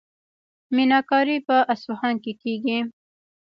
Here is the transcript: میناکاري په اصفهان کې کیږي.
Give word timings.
میناکاري 0.75 1.37
په 1.47 1.55
اصفهان 1.73 2.15
کې 2.23 2.33
کیږي. 2.41 2.79